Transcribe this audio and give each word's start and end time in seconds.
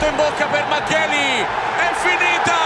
Scudetto 0.00 0.06
in 0.06 0.16
bocca 0.16 0.46
per 0.46 0.64
Macchieli, 0.66 1.44
è 1.44 1.92
finita! 1.92 2.56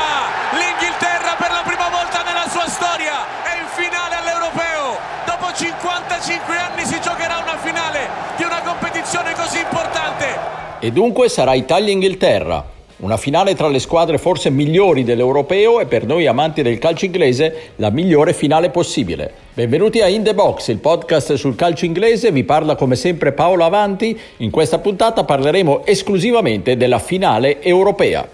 L'Inghilterra 0.53 1.35
per 1.37 1.51
la 1.51 1.63
prima 1.65 1.89
volta 1.89 2.23
nella 2.23 2.47
sua 2.49 2.69
storia 2.69 3.43
è 3.43 3.59
in 3.61 3.67
finale 3.67 4.15
all'Europeo. 4.15 4.99
Dopo 5.27 5.53
55 5.53 6.57
anni 6.57 6.85
si 6.85 7.01
giocherà 7.01 7.39
una 7.39 7.57
finale 7.59 8.09
di 8.37 8.45
una 8.45 8.61
competizione 8.63 9.33
così 9.35 9.59
importante. 9.59 10.39
E 10.79 10.93
dunque 10.93 11.29
sarà 11.29 11.55
Italia-Inghilterra, 11.55 12.65
una 13.05 13.19
finale 13.19 13.55
tra 13.55 13.69
le 13.69 13.81
squadre 13.81 14.17
forse 14.17 14.49
migliori 14.49 15.05
dell'Europeo 15.05 15.79
e 15.79 15.85
per 15.85 16.07
noi 16.07 16.27
amanti 16.27 16.63
del 16.63 16.79
calcio 16.79 17.05
inglese 17.05 17.73
la 17.77 17.91
migliore 17.91 18.33
finale 18.33 18.71
possibile. 18.71 19.31
Benvenuti 19.53 20.01
a 20.01 20.09
In 20.09 20.23
The 20.23 20.33
Box, 20.33 20.69
il 20.69 20.79
podcast 20.79 21.35
sul 21.35 21.55
calcio 21.55 21.85
inglese, 21.85 22.33
vi 22.33 22.45
parla 22.45 22.77
come 22.77 22.97
sempre 22.97 23.33
Paolo 23.33 23.65
Avanti. 23.65 24.19
In 24.39 24.51
questa 24.51 24.79
puntata 24.79 25.23
parleremo 25.23 25.85
esclusivamente 25.85 26.79
della 26.79 26.99
finale 26.99 27.61
europea. 27.61 28.27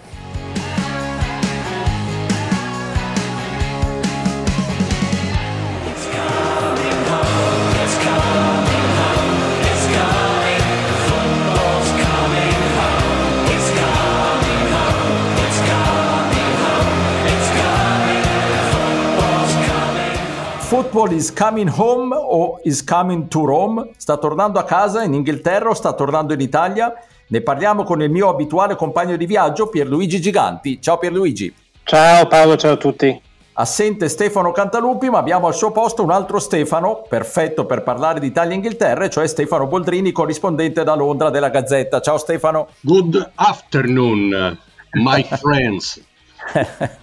Football 20.91 21.15
is 21.17 21.31
coming 21.31 21.69
home 21.69 22.13
o 22.13 22.59
is 22.63 22.83
coming 22.83 23.29
to 23.29 23.45
Rome? 23.45 23.91
Sta 23.95 24.17
tornando 24.17 24.59
a 24.59 24.65
casa 24.65 25.03
in 25.03 25.13
Inghilterra 25.13 25.69
o 25.69 25.73
sta 25.73 25.93
tornando 25.93 26.33
in 26.33 26.41
Italia? 26.41 26.93
Ne 27.27 27.39
parliamo 27.39 27.83
con 27.83 28.01
il 28.01 28.09
mio 28.09 28.27
abituale 28.27 28.75
compagno 28.75 29.15
di 29.15 29.25
viaggio 29.25 29.67
Pierluigi 29.67 30.19
Giganti. 30.19 30.81
Ciao 30.81 30.97
Pierluigi. 30.97 31.53
Ciao 31.85 32.27
Paolo, 32.27 32.57
ciao 32.57 32.73
a 32.73 32.75
tutti. 32.75 33.21
Assente 33.53 34.09
Stefano 34.09 34.51
Cantalupi, 34.51 35.09
ma 35.09 35.19
abbiamo 35.19 35.47
al 35.47 35.55
suo 35.55 35.71
posto 35.71 36.03
un 36.03 36.11
altro 36.11 36.39
Stefano, 36.39 37.05
perfetto 37.07 37.65
per 37.65 37.83
parlare 37.83 38.19
di 38.19 38.27
Italia 38.27 38.51
e 38.51 38.55
Inghilterra, 38.55 39.07
cioè 39.07 39.25
Stefano 39.27 39.67
Boldrini, 39.67 40.11
corrispondente 40.11 40.83
da 40.83 40.93
Londra 40.95 41.29
della 41.29 41.49
Gazzetta. 41.49 42.01
Ciao 42.01 42.17
Stefano. 42.17 42.67
Good 42.81 43.31
afternoon, 43.35 44.57
my 44.95 45.23
friends. 45.39 46.03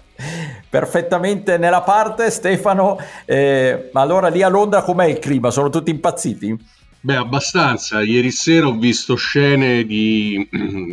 perfettamente 0.68 1.58
nella 1.58 1.82
parte 1.82 2.30
Stefano 2.30 2.98
eh, 3.24 3.90
ma 3.92 4.00
allora 4.00 4.28
lì 4.28 4.42
a 4.42 4.48
Londra 4.48 4.82
com'è 4.82 5.06
il 5.06 5.18
clima? 5.18 5.50
sono 5.50 5.70
tutti 5.70 5.90
impazziti? 5.90 6.76
Beh, 7.00 7.14
abbastanza. 7.14 8.02
Ieri 8.02 8.30
sera 8.30 8.66
ho 8.66 8.76
visto 8.76 9.14
scene 9.14 9.84
di, 9.84 10.48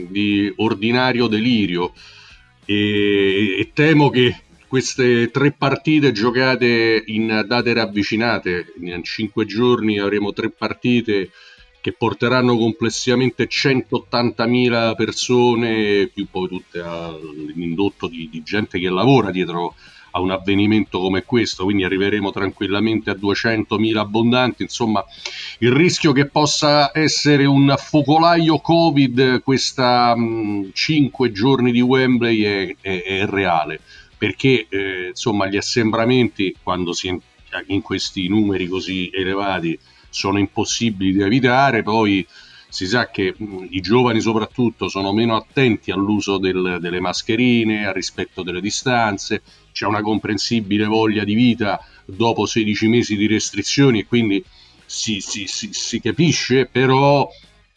di 0.09 0.53
ordinario 0.57 1.27
delirio 1.27 1.93
e, 2.63 3.59
e, 3.59 3.71
temo 3.73 4.09
che 4.09 4.35
queste 4.67 5.31
tre 5.31 5.51
partite 5.51 6.11
giocate 6.11 7.03
in 7.07 7.43
date 7.47 7.73
ravvicinate, 7.73 8.73
in 8.81 9.03
cinque 9.03 9.45
giorni 9.45 9.99
avremo 9.99 10.31
tre 10.31 10.51
partite 10.51 11.31
che 11.85 11.93
porteranno 11.93 12.57
complessivamente 12.57 13.47
180.000 13.47 14.95
persone, 14.95 16.09
più 16.11 16.25
poi 16.31 16.47
tutte 16.47 16.83
l'indotto 17.53 18.07
di, 18.07 18.27
di 18.27 18.41
gente 18.41 18.79
che 18.79 18.89
lavora 18.89 19.29
dietro 19.29 19.75
a 20.09 20.19
un 20.19 20.31
avvenimento 20.31 20.99
come 20.99 21.25
questo, 21.25 21.63
quindi 21.65 21.83
arriveremo 21.83 22.31
tranquillamente 22.31 23.11
a 23.11 23.13
200.000 23.13 23.97
abbondanti, 23.97 24.63
insomma 24.63 25.05
il 25.59 25.71
rischio 25.73 26.11
che 26.11 26.25
possa 26.25 26.89
essere 26.91 27.45
un 27.45 27.71
focolaio 27.77 28.57
Covid 28.57 29.43
questa 29.43 30.15
5 30.73 31.31
giorni 31.31 31.71
di 31.71 31.81
Wembley 31.81 32.41
è, 32.41 32.75
è, 32.81 33.03
è 33.03 33.25
reale, 33.27 33.79
perché 34.17 34.65
eh, 34.69 35.09
insomma 35.09 35.45
gli 35.45 35.57
assembramenti 35.57 36.55
quando 36.63 36.93
si 36.93 37.09
è 37.09 37.15
in 37.67 37.83
questi 37.83 38.27
numeri 38.27 38.67
così 38.67 39.07
elevati 39.13 39.79
sono 40.15 40.39
impossibili 40.39 41.13
da 41.13 41.25
evitare, 41.25 41.83
poi 41.83 42.25
si 42.69 42.87
sa 42.87 43.09
che 43.09 43.33
mh, 43.37 43.67
i 43.69 43.81
giovani 43.81 44.19
soprattutto 44.19 44.87
sono 44.87 45.13
meno 45.13 45.35
attenti 45.35 45.91
all'uso 45.91 46.37
del, 46.37 46.77
delle 46.79 46.99
mascherine, 46.99 47.85
al 47.85 47.93
rispetto 47.93 48.43
delle 48.43 48.61
distanze, 48.61 49.41
c'è 49.71 49.85
una 49.85 50.01
comprensibile 50.01 50.85
voglia 50.85 51.23
di 51.23 51.33
vita 51.33 51.79
dopo 52.05 52.45
16 52.45 52.87
mesi 52.87 53.15
di 53.15 53.27
restrizioni 53.27 53.99
e 53.99 54.05
quindi 54.05 54.43
si, 54.85 55.19
si, 55.19 55.47
si, 55.47 55.69
si 55.71 55.99
capisce, 55.99 56.67
però 56.67 57.27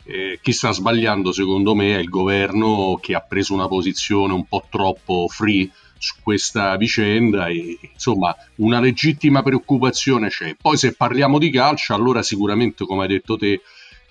eh, 0.05 0.39
chi 0.43 0.53
sta 0.53 0.73
sbagliando 0.73 1.33
secondo 1.33 1.75
me 1.75 1.95
è 1.95 1.99
il 1.99 2.09
governo 2.09 2.99
che 3.01 3.15
ha 3.15 3.21
preso 3.21 3.55
una 3.55 3.69
posizione 3.69 4.33
un 4.33 4.47
po' 4.47 4.65
troppo 4.71 5.27
free 5.29 5.71
su 5.99 6.15
questa 6.23 6.77
vicenda 6.77 7.49
e 7.49 7.79
insomma 7.93 8.35
una 8.57 8.81
legittima 8.81 9.43
preoccupazione 9.43 10.29
c'è. 10.29 10.57
Poi 10.61 10.77
se 10.77 10.95
parliamo 10.95 11.39
di 11.39 11.51
calcio, 11.51 11.95
allora 11.95 12.23
sicuramente 12.23 12.85
come 12.85 13.03
hai 13.03 13.09
detto 13.09 13.37
te, 13.37 13.61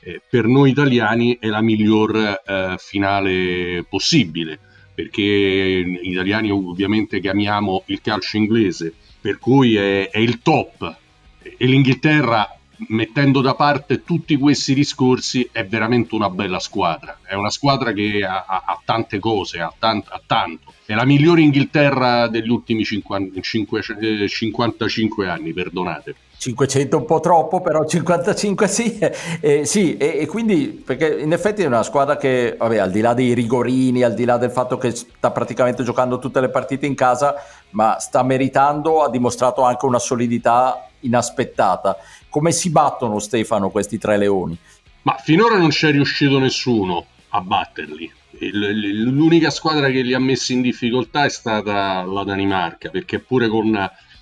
eh, 0.01 0.21
per 0.29 0.45
noi 0.45 0.69
italiani 0.69 1.37
è 1.39 1.47
la 1.47 1.61
miglior 1.61 2.15
eh, 2.15 2.75
finale 2.77 3.85
possibile, 3.89 4.59
perché 4.93 5.21
gli 5.21 6.11
italiani 6.11 6.51
ovviamente 6.51 7.19
chiamiamo 7.19 7.83
il 7.87 8.01
calcio 8.01 8.37
inglese, 8.37 8.93
per 9.19 9.39
cui 9.39 9.75
è, 9.75 10.09
è 10.09 10.19
il 10.19 10.41
top 10.41 10.95
e 11.41 11.65
l'Inghilterra 11.65 12.56
mettendo 12.89 13.41
da 13.41 13.55
parte 13.55 14.03
tutti 14.03 14.37
questi 14.37 14.73
discorsi, 14.73 15.47
è 15.51 15.65
veramente 15.65 16.15
una 16.15 16.29
bella 16.29 16.59
squadra. 16.59 17.19
È 17.23 17.33
una 17.33 17.49
squadra 17.49 17.91
che 17.91 18.23
ha, 18.23 18.45
ha, 18.47 18.63
ha 18.65 18.81
tante 18.83 19.19
cose, 19.19 19.59
ha, 19.59 19.73
tant- 19.77 20.07
ha, 20.09 20.21
tanto. 20.25 20.73
È 20.85 20.93
la 20.93 21.05
migliore 21.05 21.41
Inghilterra 21.41 22.27
degli 22.27 22.49
ultimi 22.49 22.83
50, 22.83 23.41
5, 23.41 23.81
55 24.27 25.27
anni, 25.27 25.53
perdonate. 25.53 26.15
500 26.37 26.97
un 26.97 27.05
po' 27.05 27.19
troppo, 27.19 27.61
però 27.61 27.83
55 27.83 28.67
sì, 28.67 28.99
eh, 29.41 29.65
sì 29.65 29.97
e, 29.97 30.19
e, 30.19 30.27
quindi 30.27 30.67
perché 30.85 31.17
in 31.19 31.33
effetti 31.33 31.63
è 31.63 31.65
una 31.65 31.81
squadra 31.81 32.15
che, 32.15 32.55
vabbè, 32.57 32.77
al 32.77 32.91
di 32.91 33.01
là 33.01 33.15
dei 33.15 33.33
rigorini, 33.33 34.03
al 34.03 34.13
di 34.13 34.23
là 34.23 34.37
del 34.37 34.51
fatto 34.51 34.77
che 34.77 34.91
sta 34.91 35.31
praticamente 35.31 35.83
giocando 35.83 36.19
tutte 36.19 36.39
le 36.39 36.49
partite 36.49 36.85
in 36.85 36.93
casa, 36.93 37.35
ma 37.71 37.97
sta 37.99 38.21
meritando, 38.21 39.01
ha 39.01 39.09
dimostrato 39.09 39.63
anche 39.63 39.85
una 39.87 39.99
solidità 39.99 40.87
inaspettata. 41.01 41.97
Come 42.29 42.51
si 42.51 42.69
battono, 42.69 43.19
Stefano, 43.19 43.69
questi 43.69 43.97
tre 43.97 44.17
leoni? 44.17 44.57
Ma 45.03 45.15
finora 45.15 45.57
non 45.57 45.69
c'è 45.69 45.91
riuscito 45.91 46.39
nessuno 46.39 47.05
a 47.29 47.41
batterli. 47.41 48.11
L'unica 48.51 49.49
squadra 49.49 49.89
che 49.89 50.01
li 50.01 50.13
ha 50.13 50.19
messi 50.19 50.53
in 50.53 50.61
difficoltà 50.61 51.25
è 51.25 51.29
stata 51.29 52.03
la 52.03 52.23
Danimarca, 52.23 52.89
perché 52.89 53.19
pure 53.19 53.47
con 53.47 53.71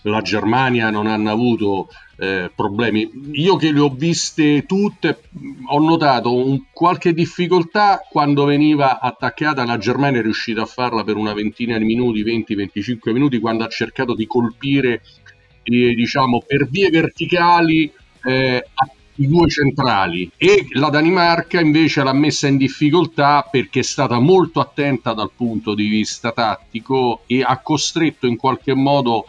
la 0.09 0.21
Germania 0.21 0.89
non 0.89 1.07
hanno 1.07 1.31
avuto 1.31 1.89
eh, 2.17 2.51
problemi. 2.55 3.09
Io 3.33 3.55
che 3.55 3.71
le 3.71 3.79
ho 3.79 3.89
viste 3.89 4.65
tutte, 4.65 5.23
ho 5.67 5.79
notato 5.79 6.33
un, 6.33 6.65
qualche 6.71 7.13
difficoltà 7.13 8.01
quando 8.09 8.45
veniva 8.45 8.99
attaccata. 8.99 9.65
La 9.65 9.77
Germania 9.77 10.19
è 10.19 10.23
riuscita 10.23 10.61
a 10.61 10.67
farla 10.67 11.03
per 11.03 11.15
una 11.15 11.33
ventina 11.33 11.77
di 11.77 11.85
minuti, 11.85 12.23
20-25 12.23 13.11
minuti, 13.11 13.39
quando 13.39 13.63
ha 13.63 13.67
cercato 13.67 14.13
di 14.13 14.27
colpire 14.27 15.01
eh, 15.65 15.93
diciamo, 15.93 16.41
per 16.45 16.67
vie 16.69 16.89
verticali 16.89 17.91
eh, 18.23 18.65
i 19.17 19.27
due 19.27 19.47
centrali 19.49 20.29
e 20.35 20.67
la 20.71 20.89
Danimarca 20.89 21.59
invece 21.59 22.03
l'ha 22.03 22.13
messa 22.13 22.47
in 22.47 22.57
difficoltà 22.57 23.47
perché 23.49 23.79
è 23.79 23.83
stata 23.83 24.19
molto 24.19 24.59
attenta 24.59 25.13
dal 25.13 25.31
punto 25.35 25.73
di 25.73 25.87
vista 25.87 26.31
tattico 26.31 27.21
e 27.25 27.41
ha 27.41 27.57
costretto 27.59 28.27
in 28.27 28.35
qualche 28.35 28.73
modo 28.73 29.25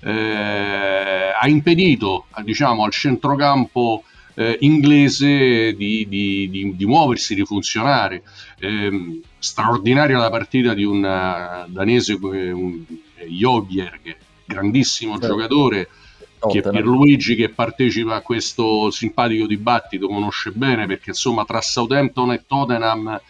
eh, 0.00 1.32
ha 1.40 1.48
impedito 1.48 2.26
diciamo, 2.42 2.84
al 2.84 2.90
centrocampo 2.90 4.02
eh, 4.34 4.56
inglese 4.60 5.74
di, 5.74 6.06
di, 6.08 6.48
di, 6.48 6.76
di, 6.76 6.86
muoversi, 6.86 7.34
di 7.34 7.44
funzionare. 7.44 8.22
Eh, 8.60 9.20
straordinaria 9.38 10.18
la 10.18 10.30
partita 10.30 10.74
di 10.74 10.84
un 10.84 10.98
uh, 10.98 11.70
danese, 11.70 12.16
un 12.20 12.84
Jobjerg, 13.26 14.16
grandissimo 14.48 15.14
sì. 15.20 15.26
giocatore 15.26 15.88
che 16.50 16.62
Pierluigi 16.62 17.34
che 17.34 17.48
partecipa 17.48 18.14
a 18.14 18.22
questo 18.22 18.90
simpatico 18.90 19.46
dibattito 19.46 20.06
conosce 20.06 20.52
bene 20.52 20.86
perché 20.86 21.10
insomma 21.10 21.44
tra 21.44 21.60
Southampton 21.60 22.32
e 22.32 22.44
Tottenham 22.46 23.20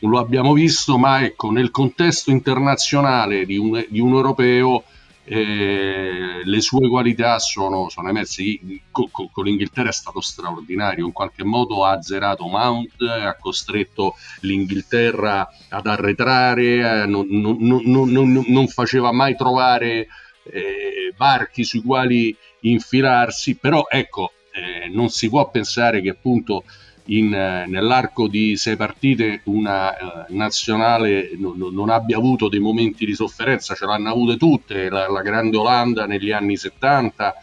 lo 0.00 0.18
abbiamo 0.18 0.52
visto 0.52 0.98
ma 0.98 1.24
ecco 1.24 1.50
nel 1.50 1.70
contesto 1.70 2.30
internazionale 2.30 3.46
di 3.46 3.56
un, 3.56 3.84
di 3.88 4.00
un 4.00 4.12
europeo 4.12 4.84
eh, 5.30 6.40
le 6.42 6.60
sue 6.62 6.88
qualità 6.88 7.38
sono, 7.38 7.90
sono 7.90 8.08
emerse 8.08 8.42
con, 8.90 9.10
con, 9.10 9.30
con, 9.30 9.44
l'Inghilterra 9.44 9.90
è 9.90 9.92
stato 9.92 10.22
straordinario 10.22 11.04
in 11.04 11.12
qualche 11.12 11.44
modo 11.44 11.84
ha 11.84 11.92
azzerato 11.92 12.46
Mount 12.46 13.02
ha 13.02 13.36
costretto 13.36 14.14
l'Inghilterra 14.40 15.48
ad 15.68 15.86
arretrare 15.86 17.02
eh, 17.02 17.06
non, 17.06 17.26
non, 17.28 17.56
non, 17.58 18.44
non 18.46 18.68
faceva 18.68 19.12
mai 19.12 19.36
trovare 19.36 20.06
eh, 20.50 21.12
varchi 21.16 21.64
sui 21.64 21.82
quali 21.82 22.36
infilarsi, 22.60 23.56
però 23.56 23.86
ecco, 23.88 24.32
eh, 24.52 24.88
non 24.88 25.08
si 25.08 25.28
può 25.28 25.48
pensare 25.50 26.00
che 26.00 26.10
appunto 26.10 26.64
in, 27.08 27.32
eh, 27.32 27.66
nell'arco 27.66 28.28
di 28.28 28.56
sei 28.56 28.76
partite 28.76 29.42
una 29.44 29.90
uh, 29.90 30.36
nazionale 30.36 31.30
non, 31.36 31.56
non, 31.56 31.88
abbia 31.88 32.16
avuto 32.16 32.48
dei 32.48 32.58
momenti 32.58 33.06
di 33.06 33.14
sofferenza, 33.14 33.74
ce 33.74 33.86
l'hanno 33.86 34.10
avute 34.10 34.36
tutte, 34.36 34.88
la, 34.88 35.08
la, 35.08 35.22
grande 35.22 35.56
Olanda 35.56 36.06
negli 36.06 36.32
anni 36.32 36.56
70, 36.56 37.34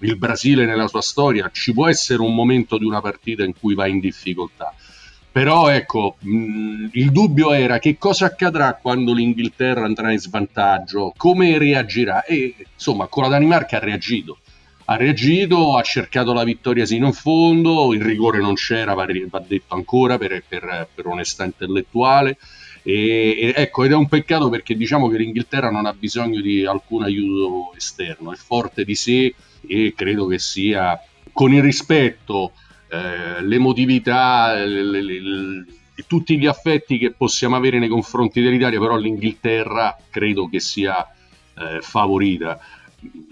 il 0.00 0.16
Brasile 0.16 0.66
nella 0.66 0.88
sua 0.88 1.00
storia, 1.00 1.50
ci 1.52 1.72
può 1.72 1.88
essere 1.88 2.20
un 2.20 2.34
momento 2.34 2.78
di 2.78 2.84
una 2.84 3.00
partita 3.00 3.44
in 3.44 3.54
cui 3.58 3.74
va 3.74 3.86
in 3.86 4.00
difficoltà. 4.00 4.74
Però 5.30 5.68
ecco, 5.68 6.16
mh, 6.18 6.88
il 6.92 7.12
dubbio 7.12 7.52
era 7.52 7.78
che 7.78 7.96
cosa 7.98 8.26
accadrà 8.26 8.74
quando 8.74 9.12
l'Inghilterra 9.12 9.84
andrà 9.84 10.10
in 10.10 10.18
svantaggio, 10.18 11.12
come 11.16 11.58
reagirà 11.58 12.24
e 12.24 12.54
insomma 12.72 13.06
con 13.06 13.24
la 13.24 13.28
Danimarca 13.28 13.76
ha 13.76 13.80
reagito 13.80 14.38
ha 14.90 14.96
reagito, 14.96 15.76
ha 15.76 15.82
cercato 15.82 16.32
la 16.32 16.44
vittoria 16.44 16.86
sino 16.86 17.08
in 17.08 17.12
fondo, 17.12 17.92
il 17.92 18.00
rigore 18.00 18.40
non 18.40 18.54
c'era, 18.54 18.94
va, 18.94 19.06
va 19.28 19.44
detto 19.46 19.74
ancora 19.74 20.16
per, 20.16 20.42
per, 20.48 20.88
per 20.94 21.06
onestà 21.06 21.44
intellettuale. 21.44 22.38
E, 22.82 23.52
ecco, 23.54 23.84
ed 23.84 23.92
è 23.92 23.94
un 23.94 24.08
peccato 24.08 24.48
perché 24.48 24.74
diciamo 24.74 25.08
che 25.08 25.18
l'Inghilterra 25.18 25.70
non 25.70 25.84
ha 25.84 25.92
bisogno 25.92 26.40
di 26.40 26.64
alcun 26.64 27.02
aiuto 27.02 27.74
esterno, 27.76 28.32
è 28.32 28.36
forte 28.36 28.84
di 28.84 28.94
sé 28.94 29.34
e 29.66 29.92
credo 29.94 30.26
che 30.26 30.38
sia 30.38 30.98
con 31.34 31.52
il 31.52 31.60
rispetto, 31.60 32.52
eh, 32.88 33.42
l'emotività, 33.42 34.54
le, 34.54 34.82
le, 34.82 35.02
le, 35.02 35.64
tutti 36.06 36.38
gli 36.38 36.46
affetti 36.46 36.98
che 36.98 37.12
possiamo 37.12 37.56
avere 37.56 37.78
nei 37.78 37.88
confronti 37.88 38.40
dell'Italia, 38.40 38.78
però 38.78 38.96
l'Inghilterra 38.96 39.96
credo 40.10 40.48
che 40.48 40.60
sia 40.60 41.06
eh, 41.54 41.80
favorita 41.80 42.60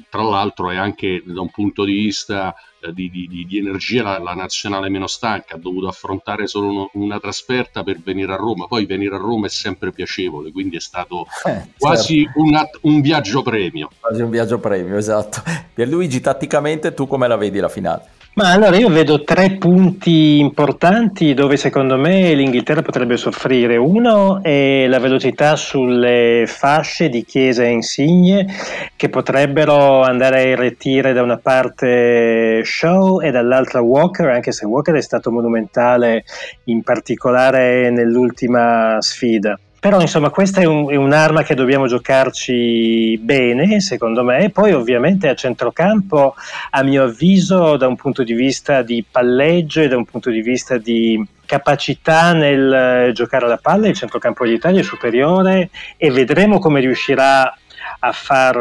tra 0.09 0.23
l'altro 0.23 0.71
è 0.71 0.77
anche 0.77 1.23
da 1.25 1.41
un 1.41 1.51
punto 1.51 1.85
di 1.85 1.93
vista 1.93 2.55
eh, 2.81 2.93
di, 2.93 3.11
di, 3.11 3.45
di, 3.47 3.59
energia 3.59 4.03
la, 4.03 4.19
la, 4.19 4.35
nazionale 4.35 4.89
meno 4.89 5.07
stanca, 5.07 5.57
ha 5.57 5.59
dovuto 5.59 5.89
affrontare 5.89 6.47
solo 6.47 6.69
uno, 6.69 6.91
una 6.95 7.19
trasferta 7.19 7.83
per 7.83 7.99
venire 7.99 8.33
a 8.33 8.37
Roma, 8.37 8.67
poi 8.67 8.87
venire 8.87 9.17
a 9.17 9.19
Roma 9.19 9.47
è 9.47 9.51
sempre 9.51 9.93
piacevole, 9.93 10.53
quindi 10.53 10.77
è 10.77 10.81
stato 10.81 11.27
eh, 11.45 11.71
quasi 11.77 12.23
certo. 12.23 12.41
un, 12.41 12.69
un, 12.95 13.01
viaggio 13.01 13.43
premio. 13.43 13.91
Quasi 13.99 14.23
un 14.23 14.31
viaggio 14.31 14.59
premio, 14.59 14.97
esatto. 14.97 15.43
Pierluigi, 15.75 16.21
tatticamente 16.21 16.95
tu 16.95 17.07
come 17.07 17.27
la 17.27 17.37
vedi 17.37 17.59
la 17.59 17.69
finale? 17.69 18.15
Ma 18.37 18.53
allora 18.53 18.77
io 18.77 18.91
vedo 18.91 19.25
tre 19.25 19.53
punti 19.53 20.41
importanti 20.41 21.33
dove 21.33 21.57
secondo 21.57 21.97
me 21.97 22.35
l'Inghilterra 22.35 22.83
potrebbe 22.83 23.17
soffrire. 23.17 23.79
Uno 23.79 24.43
è 24.43 24.87
la 24.87 24.99
velocità 24.99 25.57
sulle 25.57 26.45
fasce 26.47 27.09
di 27.09 27.25
Chiesa 27.25 27.63
e 27.63 27.71
Insigne 27.71 28.47
che 28.95 29.09
potrebbero 29.09 30.03
andare 30.03 30.41
a 30.41 30.47
irretire 30.49 31.15
da 31.15 31.23
una 31.23 31.39
parte 31.39 32.61
Shaw 32.63 33.23
e 33.23 33.31
dall'altra 33.31 33.81
Walker, 33.81 34.29
anche 34.29 34.53
se 34.53 34.67
Walker 34.67 34.97
è 34.97 35.01
stato 35.01 35.31
monumentale 35.31 36.25
in 36.65 36.83
particolare 36.83 37.89
nell'ultima 37.89 38.99
sfida. 39.01 39.59
Però 39.79 40.01
insomma 40.01 40.31
questa 40.31 40.61
è, 40.61 40.65
un, 40.65 40.91
è, 40.91 40.97
un'arma 40.97 41.43
che 41.43 41.55
dobbiamo 41.55 41.87
giocarci 41.87 43.19
bene, 43.19 43.81
secondo 43.81 44.25
me, 44.25 44.45
e 44.45 44.51
poi 44.51 44.73
ovviamente 44.73 45.29
a 45.29 45.35
centrocampo, 45.35 46.35
a 46.71 46.83
mio 46.83 47.05
avviso, 47.05 47.77
da 47.77 47.87
un 47.87 47.97
punto 47.97 48.25
di 48.25 48.33
vista 48.33 48.83
di 48.83 49.05
palleggio 49.09 49.83
e 49.83 49.89
da 49.89 49.97
un 49.97 50.05
punto 50.05 50.31
di 50.31 50.41
vista 50.41 50.79
di 50.79 51.25
capacità 51.45 52.33
nel 52.33 53.13
giocare 53.15 53.45
alla 53.45 53.59
palla, 53.59 53.87
il 53.87 53.95
centrocampo 53.95 54.45
dell'Italia 54.45 54.81
è 54.81 54.85
superiore 54.85 55.71
e 55.97 56.11
vedremo 56.11 56.59
come 56.59 56.81
riuscirà 56.81 57.57
a 57.99 58.13
far 58.13 58.57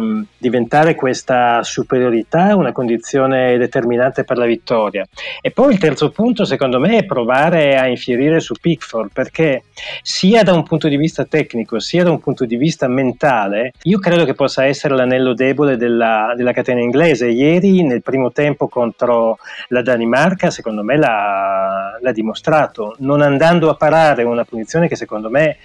uh, 0.00 0.24
diventare 0.38 0.94
questa 0.94 1.62
superiorità 1.62 2.56
una 2.56 2.72
condizione 2.72 3.56
determinante 3.58 4.24
per 4.24 4.36
la 4.36 4.46
vittoria. 4.46 5.06
E 5.40 5.50
poi 5.50 5.72
il 5.72 5.78
terzo 5.78 6.10
punto, 6.10 6.44
secondo 6.44 6.78
me, 6.78 6.98
è 6.98 7.04
provare 7.04 7.78
a 7.78 7.86
infierire 7.86 8.40
su 8.40 8.54
Pickford, 8.60 9.10
perché 9.12 9.64
sia 10.02 10.42
da 10.42 10.52
un 10.52 10.62
punto 10.62 10.88
di 10.88 10.96
vista 10.96 11.24
tecnico, 11.24 11.78
sia 11.78 12.04
da 12.04 12.10
un 12.10 12.20
punto 12.20 12.44
di 12.44 12.56
vista 12.56 12.88
mentale, 12.88 13.72
io 13.82 13.98
credo 13.98 14.24
che 14.24 14.34
possa 14.34 14.64
essere 14.64 14.94
l'anello 14.94 15.34
debole 15.34 15.76
della, 15.76 16.34
della 16.36 16.52
catena 16.52 16.80
inglese. 16.80 17.28
Ieri, 17.28 17.82
nel 17.82 18.02
primo 18.02 18.32
tempo 18.32 18.68
contro 18.68 19.38
la 19.68 19.82
Danimarca, 19.82 20.50
secondo 20.50 20.82
me 20.82 20.96
l'ha, 20.96 21.98
l'ha 22.00 22.12
dimostrato, 22.12 22.96
non 22.98 23.20
andando 23.20 23.68
a 23.68 23.74
parare 23.74 24.22
una 24.22 24.44
punizione 24.44 24.88
che 24.88 24.96
secondo 24.96 25.30
me 25.30 25.58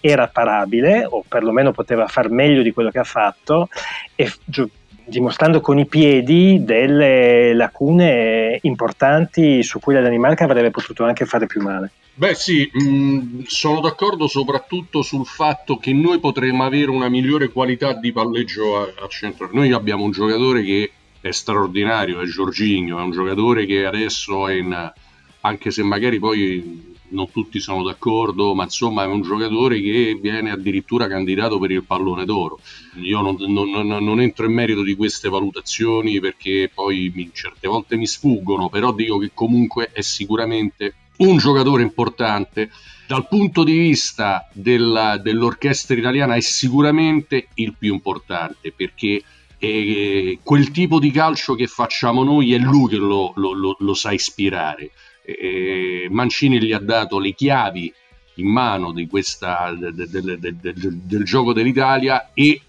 era 0.00 0.26
parabile, 0.26 1.06
o 1.08 1.24
perlomeno 1.26 1.72
poteva 1.72 2.06
far 2.06 2.30
meglio 2.30 2.62
di 2.64 2.72
quello 2.72 2.90
che 2.90 2.98
ha 2.98 3.04
fatto, 3.04 3.68
e 4.16 4.32
gio- 4.44 4.70
dimostrando 5.04 5.60
con 5.60 5.78
i 5.78 5.86
piedi 5.86 6.64
delle 6.64 7.54
lacune 7.54 8.58
importanti 8.62 9.62
su 9.62 9.78
cui 9.78 9.94
la 9.94 10.00
Danimarca 10.00 10.44
avrebbe 10.44 10.70
potuto 10.70 11.04
anche 11.04 11.26
fare 11.26 11.46
più 11.46 11.62
male. 11.62 11.92
Beh 12.16 12.34
sì, 12.34 12.70
mh, 12.72 12.82
mm, 12.82 13.40
sono 13.46 13.80
d'accordo 13.80 14.28
soprattutto 14.28 15.02
sul 15.02 15.26
fatto 15.26 15.76
che 15.76 15.92
noi 15.92 16.20
potremmo 16.20 16.64
avere 16.64 16.90
una 16.90 17.08
migliore 17.08 17.48
qualità 17.48 17.92
di 17.92 18.12
palleggio 18.12 18.80
a, 18.80 19.04
a 19.04 19.08
centro. 19.08 19.48
Noi 19.52 19.72
abbiamo 19.72 20.04
un 20.04 20.12
giocatore 20.12 20.62
che 20.62 20.90
è 21.20 21.30
straordinario, 21.32 22.20
è 22.20 22.26
Giorginio, 22.26 22.98
è 22.98 23.02
un 23.02 23.10
giocatore 23.10 23.66
che 23.66 23.84
adesso 23.84 24.46
è 24.46 24.54
in, 24.54 24.92
anche 25.40 25.70
se 25.70 25.82
magari 25.82 26.18
poi 26.20 26.93
non 27.08 27.30
tutti 27.30 27.60
sono 27.60 27.82
d'accordo, 27.82 28.54
ma 28.54 28.64
insomma 28.64 29.04
è 29.04 29.06
un 29.06 29.22
giocatore 29.22 29.80
che 29.80 30.18
viene 30.20 30.50
addirittura 30.50 31.06
candidato 31.06 31.58
per 31.58 31.70
il 31.70 31.84
pallone 31.84 32.24
d'oro. 32.24 32.58
Io 33.02 33.20
non, 33.20 33.36
non, 33.38 33.86
non 33.86 34.20
entro 34.20 34.46
in 34.46 34.52
merito 34.52 34.82
di 34.82 34.94
queste 34.94 35.28
valutazioni 35.28 36.20
perché 36.20 36.70
poi 36.72 37.12
mi, 37.14 37.30
certe 37.32 37.68
volte 37.68 37.96
mi 37.96 38.06
sfuggono, 38.06 38.68
però 38.68 38.92
dico 38.92 39.18
che 39.18 39.30
comunque 39.34 39.90
è 39.92 40.00
sicuramente 40.00 40.94
un 41.18 41.36
giocatore 41.36 41.82
importante. 41.82 42.70
Dal 43.06 43.28
punto 43.28 43.64
di 43.64 43.76
vista 43.76 44.48
della, 44.52 45.18
dell'orchestra 45.18 45.94
italiana 45.94 46.36
è 46.36 46.40
sicuramente 46.40 47.48
il 47.54 47.74
più 47.78 47.92
importante 47.92 48.72
perché 48.72 49.22
eh, 49.58 50.38
quel 50.42 50.70
tipo 50.70 50.98
di 50.98 51.10
calcio 51.10 51.54
che 51.54 51.66
facciamo 51.66 52.24
noi 52.24 52.54
è 52.54 52.58
lui 52.58 52.88
che 52.88 52.96
lo, 52.96 53.32
lo, 53.36 53.52
lo, 53.52 53.76
lo 53.78 53.94
sa 53.94 54.10
ispirare 54.12 54.90
eh, 55.24 56.06
Mancini 56.10 56.62
gli 56.62 56.72
ha 56.72 56.78
dato 56.78 57.18
le 57.18 57.32
chiavi 57.32 57.92
in 58.36 58.48
mano 58.48 58.92
questa, 59.08 59.74
del, 59.78 59.94
del, 59.94 60.38
del, 60.38 60.74
del 60.74 61.24
gioco 61.24 61.52
dell'Italia 61.52 62.30
e 62.34 62.60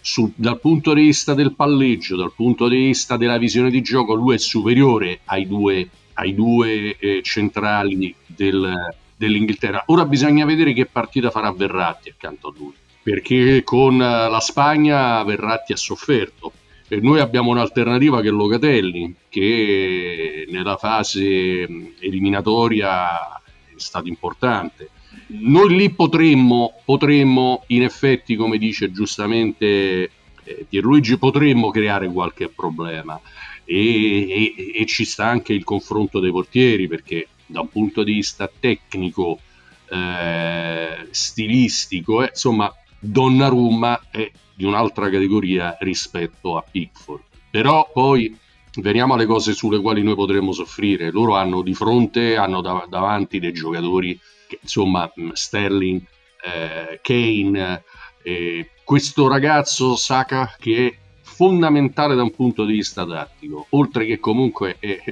su, 0.00 0.32
dal 0.34 0.58
punto 0.58 0.94
di 0.94 1.02
vista 1.02 1.32
del 1.34 1.54
palleggio, 1.54 2.16
dal 2.16 2.32
punto 2.34 2.68
di 2.68 2.76
vista 2.76 3.16
della 3.16 3.38
visione 3.38 3.70
di 3.70 3.82
gioco, 3.82 4.14
lui 4.14 4.34
è 4.34 4.38
superiore 4.38 5.20
ai 5.26 5.46
due, 5.46 5.88
ai 6.14 6.34
due 6.34 6.96
eh, 6.98 7.22
centrali 7.22 8.14
del, 8.26 8.94
dell'Inghilterra. 9.16 9.84
Ora 9.86 10.04
bisogna 10.04 10.44
vedere 10.44 10.72
che 10.72 10.86
partita 10.86 11.30
farà 11.30 11.52
Verratti 11.52 12.08
accanto 12.08 12.48
a 12.48 12.52
lui, 12.56 12.72
perché 13.00 13.62
con 13.62 13.96
la 13.96 14.40
Spagna 14.40 15.22
Verratti 15.22 15.72
ha 15.72 15.76
sofferto 15.76 16.52
e 16.92 17.00
noi 17.00 17.20
abbiamo 17.20 17.48
un'alternativa 17.52 18.20
che 18.20 18.28
è 18.28 18.30
Locatelli, 18.30 19.14
che 19.30 20.46
nella 20.50 20.76
fase 20.76 21.66
eliminatoria 21.98 23.34
è 23.38 23.76
stato 23.76 24.08
importante. 24.08 24.90
Noi 25.28 25.74
lì 25.74 25.88
potremmo, 25.88 26.74
potremmo 26.84 27.64
in 27.68 27.82
effetti, 27.82 28.36
come 28.36 28.58
dice 28.58 28.92
giustamente 28.92 30.10
eh, 30.44 30.66
Pierluigi, 30.68 31.16
potremmo 31.16 31.70
creare 31.70 32.12
qualche 32.12 32.50
problema. 32.50 33.18
E, 33.64 34.28
e, 34.28 34.72
e, 34.74 34.84
ci 34.84 35.06
sta 35.06 35.24
anche 35.24 35.54
il 35.54 35.64
confronto 35.64 36.20
dei 36.20 36.30
portieri 36.30 36.88
perché 36.88 37.28
da 37.46 37.60
un 37.60 37.70
punto 37.70 38.02
di 38.02 38.12
vista 38.12 38.50
tecnico, 38.60 39.38
eh, 39.88 41.06
stilistico, 41.08 42.22
eh, 42.22 42.26
insomma, 42.26 42.70
Donnarumma 42.98 44.08
è 44.10 44.30
di 44.62 44.68
un'altra 44.68 45.10
categoria 45.10 45.76
rispetto 45.80 46.56
a 46.56 46.62
Pickford. 46.62 47.22
Però 47.50 47.90
poi 47.92 48.38
veniamo 48.76 49.14
alle 49.14 49.26
cose 49.26 49.54
sulle 49.54 49.80
quali 49.80 50.04
noi 50.04 50.14
potremmo 50.14 50.52
soffrire. 50.52 51.10
Loro 51.10 51.34
hanno 51.34 51.62
di 51.62 51.74
fronte, 51.74 52.36
hanno 52.36 52.60
dav- 52.60 52.86
davanti 52.88 53.40
dei 53.40 53.52
giocatori, 53.52 54.18
che, 54.46 54.60
insomma, 54.62 55.10
mm, 55.20 55.30
Sterling, 55.32 56.00
eh, 56.44 57.00
Kane, 57.02 57.82
eh, 58.22 58.70
questo 58.84 59.26
ragazzo 59.26 59.96
Saka 59.96 60.54
che 60.58 60.86
è 60.86 60.96
fondamentale 61.22 62.14
da 62.14 62.22
un 62.22 62.30
punto 62.30 62.64
di 62.64 62.74
vista 62.74 63.04
tattico, 63.04 63.66
oltre 63.70 64.06
che 64.06 64.20
comunque 64.20 64.76
è, 64.78 65.02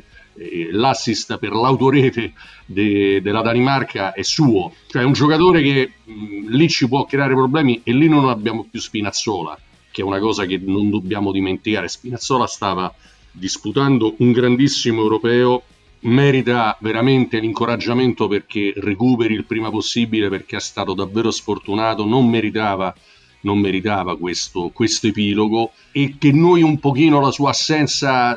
l'assist 0.73 1.39
per 1.39 1.53
l'autorete 1.53 2.33
de, 2.65 3.21
della 3.21 3.43
Danimarca 3.43 4.13
è 4.13 4.23
suo, 4.23 4.73
cioè 4.87 5.03
è 5.03 5.05
un 5.05 5.13
giocatore 5.13 5.63
che 5.63 5.93
mh, 6.05 6.49
lì 6.49 6.69
ci 6.69 6.89
può 6.89 7.05
creare 7.05 7.35
problemi 7.35 7.81
e 7.85 7.93
lì 7.93 8.09
non 8.09 8.29
abbiamo 8.29 8.67
più 8.71 8.81
Spinazzola, 8.81 9.59
che 9.91 10.01
è 10.01 10.05
una 10.05 10.19
cosa 10.19 10.47
che 10.47 10.59
non 10.59 10.89
dobbiamo 10.91 11.33
dimenticare. 11.33 11.89
Spinazzola 11.89 12.47
stava 12.47 12.93
disputando 13.33 14.15
un 14.19 14.33
grandissimo 14.33 15.03
europeo, 15.03 15.63
merita 16.03 16.77
veramente 16.81 17.39
l'incoraggiamento 17.39 18.27
perché 18.27 18.73
recuperi 18.77 19.35
il 19.35 19.45
prima 19.45 19.71
possibile 19.71 20.31
perché 20.31 20.57
è 20.57 20.61
stato 20.61 20.95
davvero 20.95 21.31
sfortunato, 21.31 22.07
non 22.07 22.29
meritava 22.29 22.95
non 23.43 23.59
meritava 23.59 24.19
questo, 24.19 24.71
questo 24.73 25.07
epilogo 25.07 25.73
e 25.93 26.17
che 26.19 26.33
noi 26.33 26.63
un 26.63 26.79
pochino 26.79 27.21
la 27.21 27.31
sua 27.31 27.51
assenza 27.51 28.37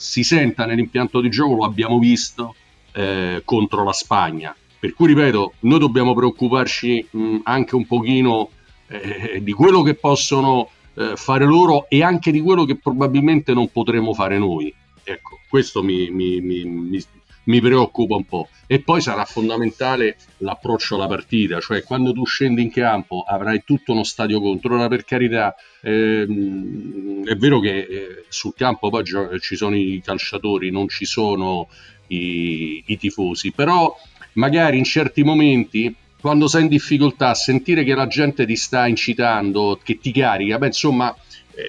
si 0.00 0.24
senta 0.24 0.64
nell'impianto 0.64 1.20
di 1.20 1.28
gioco, 1.28 1.56
lo 1.56 1.64
abbiamo 1.64 1.98
visto, 1.98 2.54
eh, 2.92 3.42
contro 3.44 3.84
la 3.84 3.92
Spagna. 3.92 4.56
Per 4.78 4.94
cui 4.94 5.08
ripeto, 5.08 5.52
noi 5.60 5.78
dobbiamo 5.78 6.14
preoccuparci 6.14 7.08
mh, 7.10 7.36
anche 7.42 7.76
un 7.76 7.86
pochino 7.86 8.48
eh, 8.88 9.40
di 9.42 9.52
quello 9.52 9.82
che 9.82 9.94
possono 9.94 10.70
eh, 10.94 11.12
fare 11.16 11.44
loro 11.44 11.86
e 11.90 12.02
anche 12.02 12.32
di 12.32 12.40
quello 12.40 12.64
che 12.64 12.76
probabilmente 12.76 13.52
non 13.52 13.70
potremo 13.70 14.14
fare 14.14 14.38
noi. 14.38 14.72
Ecco, 15.04 15.38
questo 15.50 15.82
mi, 15.82 16.08
mi, 16.08 16.40
mi, 16.40 16.64
mi 17.50 17.60
preoccupa 17.60 18.14
un 18.14 18.24
po'. 18.24 18.48
E 18.66 18.80
poi 18.80 19.00
sarà 19.00 19.24
fondamentale 19.24 20.16
l'approccio 20.38 20.94
alla 20.94 21.08
partita, 21.08 21.58
cioè 21.60 21.82
quando 21.82 22.12
tu 22.12 22.24
scendi 22.24 22.62
in 22.62 22.70
campo 22.70 23.24
avrai 23.26 23.64
tutto 23.64 23.92
uno 23.92 24.04
stadio 24.04 24.40
contro. 24.40 24.76
Ora, 24.76 24.86
per 24.86 25.04
carità, 25.04 25.54
ehm, 25.82 27.26
è 27.26 27.34
vero 27.34 27.58
che 27.58 27.78
eh, 27.78 28.24
sul 28.28 28.54
campo 28.54 28.88
poi 28.88 29.04
ci 29.40 29.56
sono 29.56 29.76
i 29.76 30.00
calciatori, 30.04 30.70
non 30.70 30.88
ci 30.88 31.04
sono 31.04 31.68
i, 32.06 32.82
i 32.86 32.96
tifosi, 32.96 33.50
però 33.50 33.94
magari 34.34 34.78
in 34.78 34.84
certi 34.84 35.24
momenti 35.24 35.94
quando 36.20 36.48
sei 36.48 36.62
in 36.62 36.68
difficoltà, 36.68 37.34
sentire 37.34 37.82
che 37.82 37.94
la 37.94 38.06
gente 38.06 38.44
ti 38.44 38.54
sta 38.54 38.86
incitando, 38.86 39.80
che 39.82 39.98
ti 39.98 40.12
carica, 40.12 40.58
beh, 40.58 40.66
insomma, 40.66 41.16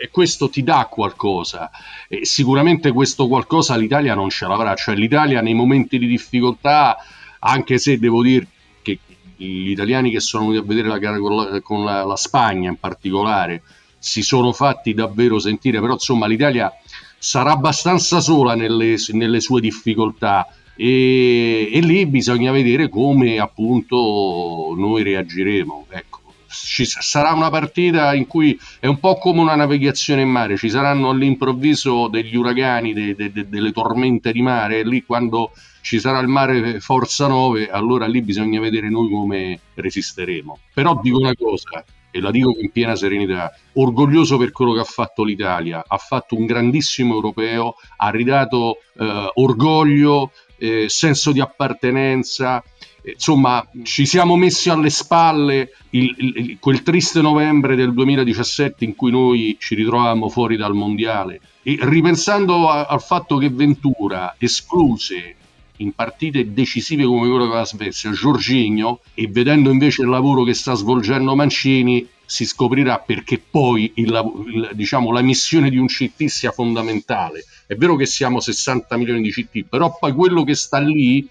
eh, 0.01 0.10
questo 0.10 0.50
ti 0.50 0.63
dà 0.63 0.88
qualcosa. 0.89 1.69
E 2.07 2.25
sicuramente 2.25 2.91
questo 2.91 3.27
qualcosa 3.27 3.75
l'Italia 3.75 4.13
non 4.15 4.29
ce 4.29 4.48
l'avrà, 4.48 4.75
cioè 4.75 4.95
l'Italia 4.95 5.41
nei 5.41 5.53
momenti 5.53 5.98
di 5.98 6.07
difficoltà, 6.07 6.98
anche 7.39 7.77
se 7.77 7.98
devo 7.98 8.21
dire 8.24 8.48
che 8.81 9.00
gli 9.36 9.69
italiani 9.69 10.12
che 10.12 10.19
sono 10.19 10.48
venuti 10.48 10.63
a 10.63 10.67
vedere 10.67 10.88
la 10.88 10.98
gara 10.98 11.17
con 11.17 11.36
la, 11.36 11.62
con 11.62 11.83
la, 11.83 12.03
la 12.03 12.15
Spagna 12.15 12.69
in 12.69 12.77
particolare 12.77 13.63
si 13.98 14.24
sono 14.24 14.51
fatti 14.51 14.93
davvero 14.93 15.38
sentire, 15.38 15.79
però 15.79 15.93
insomma 15.93 16.25
l'Italia 16.25 16.71
sarà 17.17 17.51
abbastanza 17.51 18.19
sola 18.19 18.55
nelle, 18.55 18.95
nelle 19.10 19.39
sue 19.39 19.62
difficoltà 19.62 20.48
e, 20.75 21.69
e, 21.71 21.79
lì 21.81 22.07
bisogna 22.07 22.51
vedere 22.51 22.89
come 22.89 23.38
appunto 23.38 24.74
noi 24.75 25.03
reagiremo. 25.03 25.86
Ecco. 25.89 26.10
Ci 26.51 26.86
sarà 26.86 27.31
una 27.31 27.50
partita 27.50 28.13
in 28.13 28.27
cui 28.27 28.60
è 28.79 28.88
un 28.88 29.00
po' 29.00 29.17
come 29.17 29.41
una 29.41 29.55
navigazione 29.55 30.22
in 30.22 30.29
mare, 30.29 30.58
ci 30.58 30.70
saranno 30.70 31.10
all'improvviso 31.10 32.08
degli 32.08 32.36
uragani, 32.36 32.93
de, 32.93 33.15
de, 33.15 33.31
de, 33.31 33.50
delle 33.50 33.72
tormente 33.72 34.31
di 34.31 34.41
mare, 34.41 34.79
e 34.79 34.84
lì 34.84 35.03
quando 35.03 35.51
ci 35.81 36.00
sarà 36.00 36.20
il 36.20 36.27
mare 36.27 36.79
forza 36.79 37.27
9, 37.27 37.70
allora 37.70 38.05
lì 38.05 38.22
bisogna 38.22 38.60
vedere 38.60 38.89
noi 38.89 39.10
come 39.10 39.60
resisteremo. 39.74 40.60
Però 40.74 41.00
dico 41.01 41.17
una 41.17 41.34
cosa, 41.34 41.84
e 42.12 42.20
la 42.20 42.29
dico 42.29 42.53
in 42.60 42.72
piena 42.72 42.96
serenità, 42.96 43.53
orgoglioso 43.74 44.38
per 44.38 44.51
quello 44.51 44.74
che 44.74 44.81
ha 44.81 44.86
fatto 44.86 45.24
l'Italia, 45.24 45.84
ha 45.88 45.98
fatto 45.98 46.36
un 46.36 46.46
grandissimo 46.46 47.13
europeo, 47.13 47.75
ha 47.98 48.10
ridato 48.10 48.79
eh, 49.00 49.31
orgoglio, 49.36 50.31
eh, 50.58 50.86
senso 50.89 51.31
di 51.31 51.39
appartenenza, 51.39 52.63
insomma 53.03 53.67
ci 53.84 54.05
siamo 54.05 54.36
messi 54.36 54.70
alle 54.70 54.89
spalle 54.89 55.72
il, 55.91 56.15
il, 56.17 56.58
quel 56.60 56.84
triste 56.84 57.22
novembre 57.22 57.75
del 57.75 57.93
2017 57.93 58.86
in 58.86 58.96
cui 58.96 59.12
noi 59.12 59.58
ci 59.60 59.75
ritrovavamo 59.75 60.29
fuori 60.29 60.55
dal 60.55 60.74
mondiale 60.74 61.41
e 61.63 61.77
ripensando 61.81 62.70
a, 62.70 62.86
al 62.86 63.01
fatto 63.01 63.38
che 63.38 63.50
Ventura 63.50 64.36
escluse 64.38 65.36
in 65.77 65.93
partite 65.93 66.53
decisive 66.53 67.03
come 67.05 67.27
quella 67.27 67.48
con 67.48 67.55
la 67.55 67.65
Svezia, 67.65 68.12
Giorginio, 68.12 69.00
e 69.15 69.27
vedendo 69.27 69.72
invece 69.72 70.03
il 70.03 70.10
lavoro 70.10 70.43
che 70.43 70.53
sta 70.53 70.75
svolgendo 70.75 71.36
Mancini, 71.36 72.08
si 72.24 72.46
scoprirà 72.46 73.00
perché 73.00 73.39
poi 73.39 73.91
il, 73.96 74.43
il, 74.53 74.70
diciamo, 74.74 75.12
la 75.12 75.22
missione 75.22 75.70
di 75.70 75.77
un 75.77 75.88
CT 75.88 76.25
sia 76.25 76.51
fondamentale. 76.51 77.43
È 77.65 77.75
vero 77.75 77.96
che 77.96 78.05
siamo 78.05 78.39
60 78.39 78.96
milioni 78.96 79.22
di 79.22 79.31
CT, 79.31 79.65
però 79.67 79.98
poi 80.00 80.13
quello 80.13 80.43
che 80.43 80.55
sta 80.55 80.77
lì 80.77 81.27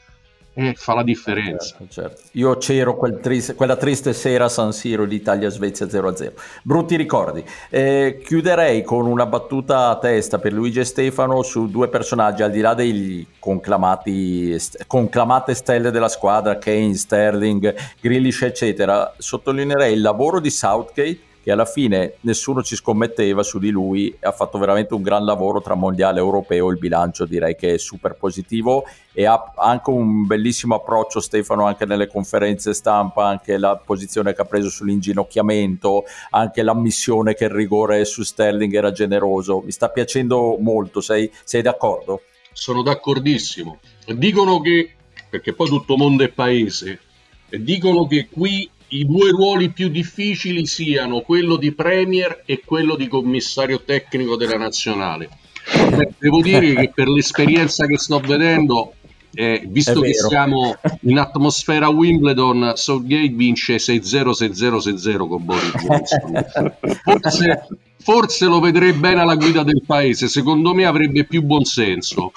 eh, 0.55 0.75
fa 0.77 0.95
la 0.95 1.03
differenza. 1.03 1.77
Certo, 1.79 1.87
certo. 1.89 2.23
Io 2.33 2.57
c'ero 2.57 2.97
quel 2.97 3.21
triste, 3.21 3.55
quella 3.55 3.77
triste 3.77 4.13
sera 4.13 4.47
a 4.47 4.49
San 4.49 4.73
Siro 4.73 5.05
l'Italia-Svezia 5.05 5.87
0-0. 5.87 6.33
Brutti 6.63 6.97
ricordi. 6.97 7.45
Eh, 7.69 8.21
chiuderei 8.25 8.83
con 8.83 9.07
una 9.07 9.27
battuta 9.27 9.89
a 9.89 9.99
testa 9.99 10.39
per 10.39 10.53
Luigi 10.53 10.81
e 10.81 10.85
Stefano 10.85 11.43
su 11.43 11.71
due 11.71 11.89
personaggi, 11.89 12.43
al 12.43 12.51
di 12.51 12.61
là 12.61 12.75
dei 12.75 13.27
conclamate 13.39 14.59
stelle 15.55 15.91
della 15.91 16.09
squadra, 16.09 16.59
Kane, 16.59 16.95
Sterling, 16.95 17.75
Grillish, 18.01 18.43
eccetera. 18.43 19.15
Sottolineerei 19.17 19.95
il 19.95 20.01
lavoro 20.01 20.41
di 20.41 20.51
Southgate 20.51 21.29
che 21.43 21.51
alla 21.51 21.65
fine 21.65 22.15
nessuno 22.21 22.63
ci 22.63 22.77
scommetteva 22.77 23.43
su 23.43 23.59
di 23.59 23.71
lui 23.71 24.15
ha 24.21 24.33
fatto 24.33 24.59
veramente 24.59 24.95
un 24.95 25.03
gran 25.03 25.25
lavoro 25.25 25.61
tra 25.61 25.75
mondiale 25.75 26.19
e 26.19 26.23
europeo, 26.23 26.71
il 26.71 26.79
bilancio 26.79 27.25
direi 27.25 27.57
che 27.57 27.75
è 27.75 27.79
super 27.79 28.15
positivo 28.15 28.85
e 29.13 29.25
ha 29.25 29.53
anche 29.57 29.91
un 29.91 30.27
bellissimo 30.27 30.75
approccio 30.75 31.21
Stefano 31.21 31.67
anche 31.67 31.87
nelle 31.87 32.07
conferenze 32.07 32.75
stampa, 32.75 33.27
anche 33.27 33.57
la 33.57 33.77
posizione 33.77 34.35
che 34.35 34.43
ha 34.43 34.45
preso 34.45 34.69
sull'inginocchiamento, 34.69 36.05
anche 36.31 36.63
l'ammissione 36.63 37.35
che 37.35 37.45
il 37.45 37.51
rigore 37.51 38.05
su 38.05 38.23
Sterling 38.23 38.75
era 38.75 38.93
generoso, 38.93 39.63
mi 39.65 39.71
sta 39.71 39.89
piacendo 39.89 40.57
molto, 40.61 41.01
sei, 41.01 41.31
sei 41.45 41.63
d'accordo? 41.63 42.23
Sono 42.53 42.83
d'accordissimo. 42.83 43.79
Dicono 44.07 44.61
che, 44.61 44.95
perché 45.29 45.55
poi 45.55 45.69
tutto 45.69 45.97
mondo 45.97 46.23
è 46.23 46.29
paese, 46.29 47.01
dicono 47.49 48.07
che 48.07 48.29
qui 48.31 48.69
i 48.91 49.07
due 49.07 49.31
ruoli 49.31 49.71
più 49.71 49.89
difficili 49.89 50.67
siano 50.67 51.21
quello 51.21 51.57
di 51.57 51.73
Premier 51.73 52.43
e 52.45 52.63
quello 52.65 52.97
di 52.97 53.09
commissario 53.09 53.83
tecnico 53.85 54.37
della 54.37 54.57
nazionale. 54.57 55.29
Beh, 55.95 56.15
devo 56.19 56.41
dire 56.41 56.75
che 56.75 56.91
per 56.95 57.09
l'esperienza 57.09 57.87
che 57.87 57.99
sto 57.99 58.19
vedendo, 58.19 58.95
eh, 59.33 59.63
visto 59.67 60.01
che 60.01 60.15
siamo 60.15 60.77
in 61.03 61.19
atmosfera 61.19 61.89
Wimbledon, 61.89 62.73
Southgate 62.75 63.29
vince 63.29 63.77
6-0, 63.77 64.31
6-0, 64.31 64.79
6-0 64.79 65.29
con 65.29 65.45
Boris 65.45 65.73
Johnson. 65.85 66.77
Forse, 67.03 67.67
forse 67.99 68.47
lo 68.47 68.59
vedrei 68.59 68.93
bene 68.93 69.21
alla 69.21 69.37
guida 69.37 69.63
del 69.63 69.83
paese, 69.87 70.27
secondo 70.27 70.75
me 70.75 70.85
avrebbe 70.85 71.25
più 71.25 71.43
buonsenso. 71.43 72.33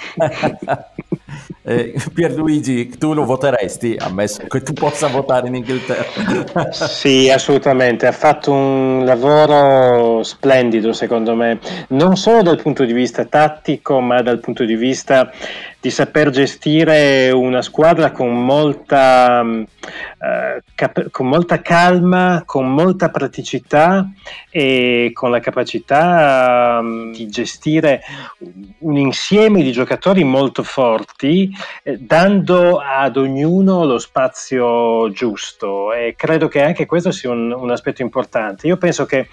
Eh, 1.65 1.95
Pierluigi, 2.13 2.89
tu 2.97 3.13
lo 3.13 3.23
voteresti, 3.23 3.95
ammesso 3.97 4.45
che 4.47 4.61
tu 4.61 4.73
possa 4.73 5.07
votare 5.07 5.47
in 5.47 5.55
Inghilterra? 5.55 6.69
sì, 6.71 7.29
assolutamente, 7.29 8.05
ha 8.05 8.11
fatto 8.11 8.51
un 8.51 9.03
lavoro 9.05 10.23
splendido 10.23 10.91
secondo 10.91 11.35
me, 11.35 11.59
non 11.89 12.17
solo 12.17 12.41
dal 12.41 12.61
punto 12.61 12.83
di 12.83 12.91
vista 12.91 13.23
tattico, 13.23 14.01
ma 14.01 14.21
dal 14.21 14.41
punto 14.41 14.65
di 14.65 14.75
vista 14.75 15.31
di 15.83 15.89
saper 15.89 16.29
gestire 16.29 17.29
una 17.31 17.61
squadra 17.61 18.11
con 18.11 18.41
molta, 18.45 19.43
eh, 19.43 20.63
cap- 20.75 21.09
con 21.09 21.27
molta 21.27 21.61
calma, 21.61 22.43
con 22.45 22.73
molta 22.73 23.09
praticità 23.09 24.09
e 24.49 25.11
con 25.13 25.29
la 25.29 25.41
capacità 25.41 26.79
um, 26.81 27.11
di 27.11 27.27
gestire 27.27 27.99
un 28.77 28.95
insieme 28.95 29.61
di 29.61 29.73
giocatori 29.73 30.23
molto 30.23 30.63
forti, 30.63 31.53
eh, 31.83 31.97
dando 31.97 32.77
ad 32.77 33.17
ognuno 33.17 33.83
lo 33.83 33.99
spazio 33.99 35.11
giusto 35.11 35.91
e 35.91 36.13
credo 36.15 36.47
che 36.47 36.61
anche 36.61 36.85
questo 36.85 37.11
sia 37.11 37.29
un, 37.29 37.51
un 37.51 37.71
aspetto 37.71 38.01
importante. 38.01 38.67
Io 38.67 38.77
penso 38.77 39.05
che 39.05 39.27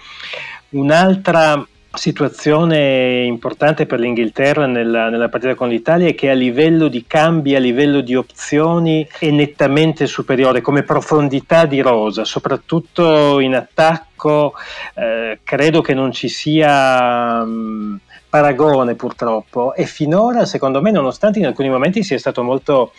un'altra 0.71 1.65
situazione 1.93 3.23
importante 3.23 3.85
per 3.85 3.99
l'Inghilterra 3.99 4.65
nella, 4.65 5.09
nella, 5.09 5.29
partita 5.29 5.55
con 5.55 5.69
l'Italia 5.69 6.07
è 6.07 6.15
che 6.15 6.29
a 6.29 6.33
livello 6.33 6.87
di 6.87 7.05
cambi, 7.05 7.55
a 7.55 7.59
livello 7.59 8.01
di 8.01 8.15
opzioni 8.15 9.07
è 9.19 9.29
nettamente 9.29 10.07
superiore 10.07 10.61
come 10.61 10.83
profondità 10.83 11.65
di 11.65 11.81
rosa, 11.81 12.23
soprattutto 12.23 13.39
in 13.39 13.55
attacco. 13.55 14.53
Eh, 14.95 15.39
credo 15.43 15.81
che 15.81 15.93
non 15.93 16.11
ci 16.11 16.29
sia... 16.29 17.43
Mh, 17.43 17.99
paragone 18.31 18.95
purtroppo. 18.95 19.75
E 19.75 19.85
finora 19.85 20.45
secondo 20.45 20.81
me 20.81 20.89
nonostante 20.89 21.37
in 21.39 21.45
alcuni 21.45 21.69
momenti 21.69 22.01
sia 22.01 22.17
stato 22.17 22.43
molto 22.43 22.93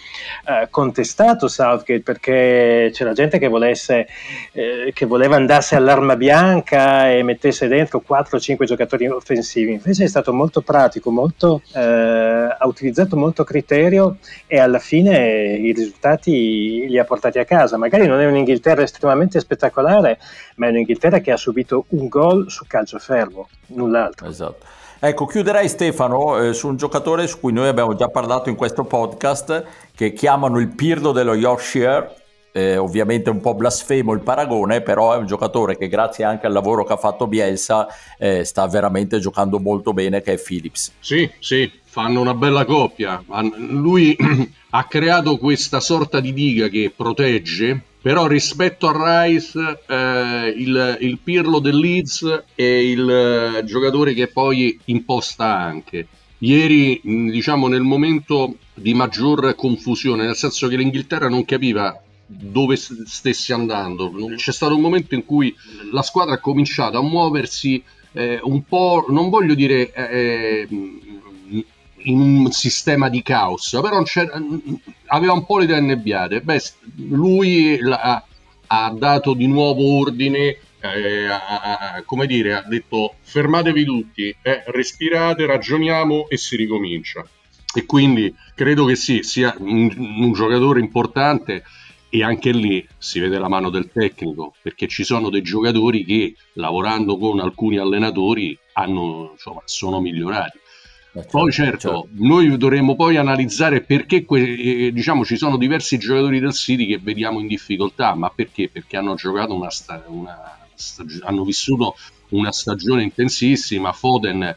eh, 0.47 0.69
contestato 0.69 1.49
Southgate 1.49 2.03
perché 2.03 2.91
c'era 2.93 3.15
gente 3.15 3.39
che, 3.39 3.49
volesse, 3.49 4.07
eh, 4.53 4.93
che 4.95 5.07
voleva 5.07 5.37
andasse 5.37 5.75
all'arma 5.75 6.17
bianca 6.17 7.11
e 7.11 7.23
mettesse 7.23 7.67
dentro 7.67 8.05
4-5 8.07 8.65
giocatori 8.65 9.09
offensivi. 9.09 9.73
Invece 9.73 10.05
è 10.05 10.07
stato 10.07 10.35
molto 10.35 10.61
pratico 10.61 11.11
molto, 11.11 11.63
eh, 11.75 11.81
ha 11.81 12.67
utilizzato 12.67 13.17
molto 13.17 13.43
criterio 13.43 14.19
e 14.47 14.61
alla 14.61 14.79
fine 14.79 15.55
i 15.55 15.73
risultati 15.73 16.87
li 16.87 16.99
ha 16.99 17.05
portati 17.05 17.39
a 17.39 17.47
casa. 17.47 17.79
Magari 17.79 18.07
non 18.07 18.21
è 18.21 18.27
un'Inghilterra 18.27 18.83
estremamente 18.83 19.41
spettacolare 19.41 20.19
ma 20.57 20.67
è 20.67 20.69
un'Inghilterra 20.69 21.21
che 21.21 21.33
ha 21.33 21.39
subito 21.39 21.87
un 21.89 22.09
gol 22.09 22.51
su 22.51 22.67
calcio 22.67 22.99
fermo 22.99 23.49
null'altro. 23.69 24.29
Esatto 24.29 24.81
Ecco, 25.05 25.27
chiuderei 25.27 25.69
Stefano 25.69 26.39
eh, 26.39 26.53
su 26.55 26.69
un 26.69 26.77
giocatore 26.77 27.27
su 27.27 27.41
cui 27.41 27.53
noi 27.53 27.67
abbiamo 27.67 27.97
già 27.97 28.07
parlato 28.07 28.51
in 28.51 28.55
questo 28.55 28.85
podcast, 28.85 29.65
che 29.97 30.13
chiamano 30.13 30.61
il 30.61 30.69
Pirlo 30.69 31.11
dello 31.11 31.35
Yorkshire, 31.35 32.23
eh, 32.53 32.77
ovviamente 32.77 33.29
un 33.29 33.41
po' 33.41 33.57
blasfemo 33.57 34.13
il 34.13 34.21
paragone, 34.21 34.81
però 34.81 35.13
è 35.13 35.17
un 35.17 35.27
giocatore 35.27 35.77
che 35.77 35.89
grazie 35.89 36.23
anche 36.23 36.47
al 36.47 36.53
lavoro 36.53 36.85
che 36.85 36.93
ha 36.93 36.97
fatto 36.97 37.27
Bielsa 37.27 37.89
eh, 38.17 38.45
sta 38.45 38.65
veramente 38.69 39.19
giocando 39.19 39.59
molto 39.59 39.93
bene, 39.93 40.23
che 40.23 40.35
è 40.35 40.39
Phillips. 40.41 40.93
Sì, 41.01 41.29
sì, 41.41 41.69
fanno 41.83 42.21
una 42.21 42.35
bella 42.35 42.65
coppia. 42.65 43.21
Lui 43.57 44.17
ha 44.71 44.85
creato 44.85 45.37
questa 45.37 45.81
sorta 45.81 46.21
di 46.21 46.33
diga 46.33 46.69
che 46.69 46.93
protegge, 46.95 47.81
però 48.03 48.27
rispetto 48.27 48.89
a 48.89 49.27
Rice 49.27 49.83
eh, 49.87 50.55
il, 50.57 50.99
il, 51.01 51.19
Pirlo 51.23 51.61
del 51.61 51.79
Leeds 51.79 52.45
è 52.53 52.63
il 52.63 53.09
eh, 53.09 53.65
giocatore 53.65 54.13
che 54.13 54.27
poi 54.27 54.79
imposta 54.87 55.57
anche. 55.57 56.09
Ieri, 56.39 57.01
diciamo, 57.05 57.69
nel 57.69 57.83
momento 57.83 58.57
di 58.75 58.93
maggior 58.93 59.55
confusione, 59.55 60.25
nel 60.25 60.35
senso 60.35 60.67
che 60.67 60.75
l'Inghilterra 60.75 61.29
non 61.29 61.45
capiva 61.45 62.03
dove 62.27 62.75
stesse 62.75 63.53
andando. 63.53 64.13
C'è 64.35 64.51
stato 64.51 64.75
un 64.75 64.81
momento 64.81 65.15
in 65.15 65.25
cui 65.25 65.55
la 65.93 66.03
squadra 66.03 66.35
ha 66.35 66.41
cominciato 66.41 66.99
a 66.99 67.03
muoversi 67.03 67.81
eh, 68.15 68.41
un 68.43 68.65
po', 68.65 69.07
non 69.11 69.29
voglio 69.29 69.55
dire 69.55 69.93
eh, 69.93 70.69
in 72.05 72.21
un 72.21 72.53
sistema 72.53 73.09
di 73.09 73.23
caos, 73.23 73.79
però 73.81 74.03
aveva 75.07 75.33
un 75.33 75.45
po' 75.45 75.59
le 75.59 75.65
idee 75.65 75.77
annebbiate. 75.77 76.41
Beh, 76.41 76.63
lui 76.97 77.79
ha, 77.91 78.25
ha 78.67 78.91
dato 78.91 79.35
di 79.35 79.47
nuovo 79.47 79.99
ordine 79.99 80.59
eh, 80.83 81.27
ha, 81.27 82.03
come 82.05 82.27
dire, 82.27 82.55
ha 82.55 82.65
detto 82.67 83.15
fermatevi 83.23 83.85
tutti, 83.85 84.35
eh, 84.43 84.63
respirate, 84.67 85.47
ragioniamo 85.47 86.29
e 86.29 86.37
si 86.37 86.57
ricomincia. 86.57 87.25
E 87.75 87.87
quindi 87.87 88.35
credo 88.55 88.85
che 88.85 88.97
sì, 88.97 89.23
sia 89.23 89.55
un, 89.59 89.91
un 89.97 90.33
giocatore 90.33 90.81
importante 90.81 91.63
e 92.11 92.23
anche 92.23 92.51
lì 92.51 92.87
si 92.99 93.21
vede 93.21 93.39
la 93.39 93.49
mano 93.49 93.71
del 93.71 93.91
tecnico, 93.91 94.55
perché 94.61 94.87
ci 94.89 95.05
sono 95.05 95.31
dei 95.31 95.41
giocatori 95.41 96.05
che 96.05 96.35
lavorando 96.55 97.17
con 97.17 97.41
alcuni 97.41 97.79
allenatori 97.79 98.59
hanno, 98.75 99.31
insomma, 99.33 99.63
sono 99.65 100.01
migliorati. 100.01 100.59
Certo, 101.13 101.29
poi 101.31 101.53
certo, 101.53 101.79
certo, 101.79 102.09
noi 102.13 102.57
dovremmo 102.57 102.97
poi 102.97 103.19
analizzare 103.19 103.83
perché 103.83 104.25
que- 104.25 104.87
eh, 104.87 104.93
diciamo, 104.93 105.27
ci 105.27 105.37
sono 105.37 105.59
diversi 105.59 105.99
giocatori 105.99 106.41
del 106.41 106.55
City 106.55 106.87
che 106.87 106.99
vediamo 106.99 107.39
in 107.39 107.47
difficoltà, 107.47 108.15
ma 108.15 108.31
perché? 108.35 108.71
Perché 108.71 108.97
hanno 108.97 109.15
giocato 109.15 109.55
una, 109.55 109.69
sta- 109.69 110.03
una 110.07 110.57
stag- 110.75 111.23
hanno 111.25 111.45
vissuto 111.45 111.97
una 112.31 112.51
stagione 112.51 113.03
intensissima. 113.03 113.93
Foden 113.93 114.57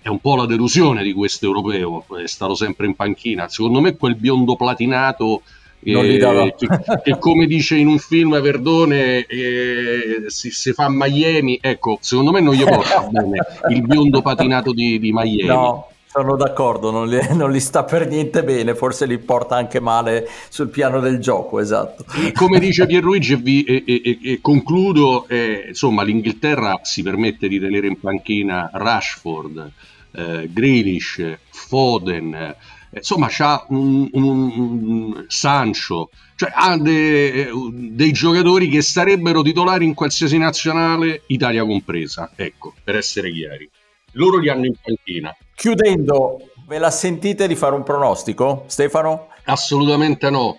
è 0.00 0.08
un 0.08 0.20
po' 0.20 0.36
la 0.36 0.46
delusione 0.46 1.02
di 1.02 1.12
questo 1.12 1.46
europeo, 1.46 2.04
è 2.22 2.26
stato 2.26 2.54
sempre 2.54 2.86
in 2.86 2.94
panchina. 2.94 3.48
Secondo 3.48 3.80
me 3.80 3.96
quel 3.96 4.16
biondo 4.16 4.56
platinato 4.56 5.42
eh, 5.82 6.54
che, 6.56 6.66
che, 7.02 7.18
come 7.18 7.46
dice 7.46 7.76
in 7.76 7.88
un 7.88 7.98
film 7.98 8.38
Verdone 8.40 9.26
eh, 9.26 10.24
si, 10.26 10.50
si, 10.50 10.72
fa 10.72 10.88
Miami, 10.88 11.58
ecco, 11.60 11.98
secondo 12.00 12.30
me 12.30 12.40
non 12.40 12.54
gli 12.54 12.64
porta 12.64 13.00
bene 13.10 13.38
il 13.70 13.82
biondo 13.82 14.22
patinato 14.22 14.72
di, 14.72 14.98
di 14.98 15.12
Miami. 15.12 15.44
No, 15.44 15.88
sono 16.14 16.36
d'accordo, 16.36 16.92
non 16.92 17.08
li, 17.08 17.18
non 17.34 17.50
li, 17.50 17.58
sta 17.58 17.82
per 17.82 18.06
niente 18.06 18.44
bene, 18.44 18.76
forse 18.76 19.04
li 19.04 19.18
porta 19.18 19.56
anche 19.56 19.80
male 19.80 20.28
sul 20.48 20.68
piano 20.68 21.00
del 21.00 21.18
gioco, 21.18 21.58
esatto. 21.58 22.04
E 22.24 22.30
come 22.30 22.60
dice 22.60 22.86
Pierluigi, 22.86 23.34
vi, 23.34 23.64
e, 23.64 23.82
e, 23.84 24.18
e 24.22 24.38
concludo, 24.40 25.26
eh, 25.26 25.64
insomma 25.68 26.04
l'Inghilterra 26.04 26.78
si 26.84 27.02
permette 27.02 27.48
di 27.48 27.58
tenere 27.58 27.88
in 27.88 27.98
panchina 27.98 28.70
Rashford, 28.72 29.72
eh, 30.12 30.48
Grealish, 30.52 31.36
Foden, 31.50 32.32
eh, 32.32 32.56
insomma 32.92 33.26
c'ha 33.28 33.66
un, 33.70 34.08
un, 34.12 34.22
un 34.22 35.24
Sancho, 35.26 36.10
cioè 36.36 36.52
ha 36.54 36.78
de, 36.78 37.50
dei 37.72 38.12
giocatori 38.12 38.68
che 38.68 38.82
sarebbero 38.82 39.42
titolari 39.42 39.84
in 39.84 39.94
qualsiasi 39.94 40.38
nazionale, 40.38 41.22
Italia 41.26 41.64
compresa, 41.64 42.30
ecco, 42.36 42.72
per 42.84 42.94
essere 42.94 43.32
chiari 43.32 43.68
loro 44.14 44.38
li 44.38 44.48
hanno 44.48 44.66
in 44.66 44.74
panchina. 44.80 45.34
Chiudendo, 45.54 46.40
ve 46.66 46.78
la 46.78 46.90
sentite 46.90 47.46
di 47.46 47.54
fare 47.54 47.74
un 47.74 47.82
pronostico, 47.82 48.64
Stefano? 48.66 49.28
Assolutamente 49.44 50.30
no, 50.30 50.56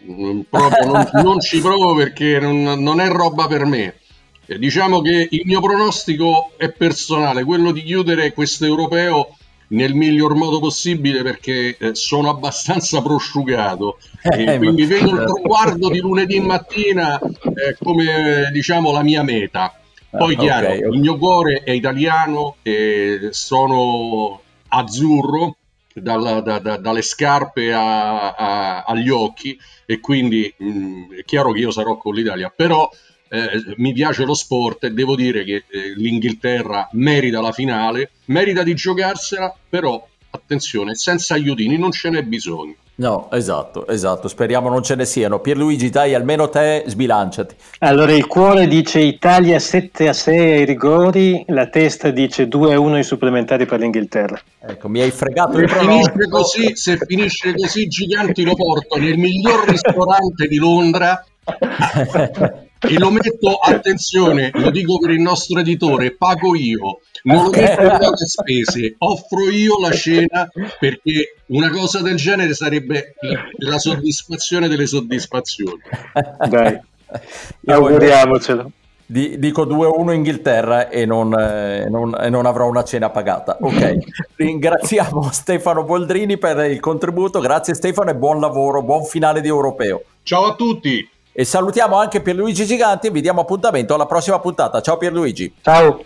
proprio 0.50 0.85
non, 0.85 1.09
non 1.24 1.39
ci 1.39 1.59
provo 1.59 1.95
perché 1.95 2.39
non, 2.39 2.82
non, 2.82 2.99
è 2.99 3.08
roba 3.08 3.47
per 3.47 3.65
me. 3.65 3.95
Diciamo 4.45 5.01
che 5.01 5.27
il 5.32 5.41
mio 5.45 5.60
pronostico 5.60 6.51
è 6.58 6.71
personale, 6.71 7.43
quello 7.43 7.71
di 7.71 7.84
chiudere 7.84 8.32
questo 8.32 8.65
europeo 8.65 9.36
nel 9.69 9.95
miglior 9.95 10.36
modo 10.36 10.60
possibile 10.60 11.23
perché 11.23 11.75
eh, 11.75 11.95
sono 11.95 12.30
abbastanza 12.30 13.01
prosciugato 13.01 13.97
eh, 14.21 14.58
quindi 14.58 14.86
vedo 14.86 15.10
il 15.10 15.23
traguardo 15.23 15.89
di 15.89 15.99
lunedì 15.99 16.39
mattina 16.39 17.19
eh, 17.19 17.75
come 17.82 18.49
diciamo 18.51 18.91
la 18.91 19.01
mia 19.03 19.23
meta. 19.23 19.80
Poi 20.17 20.36
chiaro, 20.38 20.67
okay, 20.67 20.78
okay. 20.80 20.93
il 20.93 20.99
mio 20.99 21.17
cuore 21.17 21.63
è 21.63 21.71
italiano 21.71 22.58
e 22.62 23.30
sono 23.32 24.41
azzurro 24.67 25.58
dalla, 25.93 26.41
da, 26.41 26.60
da, 26.60 26.78
dalle 26.78 27.01
scarpe 27.01 27.73
a, 27.73 28.34
a, 28.34 28.84
agli 28.84 29.10
occhi 29.10 29.58
e 29.86 29.99
quindi 29.99 30.54
mh, 30.58 30.67
mm, 30.67 31.13
è 31.13 31.23
chiaro 31.23 31.51
che 31.51 31.60
io 31.60 31.71
sarò 31.71 31.97
con 31.97 32.13
l'Italia, 32.13 32.51
però 32.54 32.89
eh, 33.30 33.73
mi 33.78 33.93
piace 33.93 34.25
lo 34.25 34.34
sport 34.34 34.86
e 34.86 34.91
devo 34.91 35.15
dire 35.15 35.43
che 35.43 35.63
eh, 35.69 35.93
l'Inghilterra 35.95 36.89
merita 36.93 37.41
la 37.41 37.51
finale, 37.51 38.12
merita 38.25 38.63
di 38.63 38.73
giocarsela, 38.73 39.56
però 39.69 40.06
attenzione, 40.30 40.95
senza 40.95 41.34
aiutini 41.34 41.78
non 41.78 41.91
ce 41.91 42.10
n'è 42.10 42.23
bisogno. 42.23 42.75
No, 42.97 43.29
esatto, 43.31 43.88
esatto, 43.88 44.29
speriamo 44.29 44.69
non 44.69 44.81
ce 44.81 44.95
ne 44.95 45.03
siano. 45.03 45.39
Pierluigi, 45.39 45.89
dai, 45.89 46.13
almeno 46.13 46.47
te 46.47 46.86
sbilanciati. 46.88 47.53
Allora, 47.79 48.13
il 48.13 48.25
cuore 48.25 48.67
dice 48.67 49.01
Italia 49.01 49.60
7 49.60 50.08
a 50.08 50.13
6 50.13 50.51
ai 50.51 50.63
rigori, 50.63 51.43
la 51.49 51.67
testa 51.67 52.10
dice 52.12 52.47
2 52.47 52.73
a 52.73 52.79
1 52.79 52.95
ai 52.95 53.03
supplementari 53.03 53.65
per 53.65 53.81
l'Inghilterra. 53.81 54.39
Ecco, 54.62 54.88
mi 54.88 55.01
hai 55.01 55.12
fregato 55.12 55.58
il 55.58 55.69
finisce 55.69 56.29
così, 56.29 56.75
Se 56.75 56.97
finisce 57.05 57.53
così, 57.53 57.88
Giganti 57.88 58.43
lo 58.43 58.53
porto 58.53 58.97
nel 58.97 59.17
miglior 59.17 59.67
ristorante 59.67 60.47
di 60.47 60.55
Londra 60.55 61.21
e 62.88 62.98
lo 62.98 63.12
metto, 63.12 63.56
attenzione, 63.56 64.52
lo 64.54 64.69
dico 64.69 64.98
per 65.00 65.12
il 65.12 65.21
nostro 65.21 65.60
editore, 65.60 66.15
pago 66.15 66.56
io 66.56 67.00
non 67.26 67.45
lo 67.45 67.50
metto 67.50 67.82
le 67.82 68.26
spese, 68.26 68.95
offro 69.00 69.50
io 69.50 69.80
la 69.80 69.91
cena 69.91 70.50
perché 70.80 71.36
una 71.48 71.69
cosa 71.69 72.02
del 72.02 72.15
genere 72.15 72.54
sarebbe 72.54 73.15
la 73.58 73.78
soddisfazione 73.78 74.67
delle 74.67 74.86
soddisfazioni. 74.86 75.82
Dai, 76.48 76.80
auguriamocelo. 77.65 78.71
dico 79.08 79.65
2-1 79.65 80.13
Inghilterra 80.13 80.89
e 80.89 81.06
non, 81.06 81.34
eh, 81.34 81.88
non, 81.89 82.15
e 82.19 82.30
non, 82.30 82.45
avrò 82.45 82.67
una 82.67 82.84
cena 82.84 83.10
pagata. 83.10 83.58
Ok, 83.60 83.98
ringraziamo 84.38 85.32
Stefano 85.32 85.84
Boldrini 85.84 86.38
per 86.38 86.69
il 86.69 86.80
contributo. 86.80 87.39
Grazie 87.39 87.74
Stefano 87.74 88.12
e 88.12 88.15
buon 88.15 88.39
lavoro, 88.39 88.84
buon 88.84 89.04
finale 89.04 89.41
di 89.41 89.48
europeo. 89.48 90.04
Ciao 90.21 90.45
a 90.45 90.56
tutti. 90.56 91.10
E 91.38 91.43
salutiamo 91.43 91.98
anche 91.98 92.21
Pierluigi 92.21 92.65
Giganti 92.65 93.08
e 93.08 93.12
vi 93.12 93.19
diamo 93.19 93.41
appuntamento 93.41 93.93
alla 93.93 94.06
prossima 94.06 94.39
puntata. 94.39 94.82
Ciao 94.82 94.95
Pierluigi. 94.95 95.54
Ciao. 95.62 96.02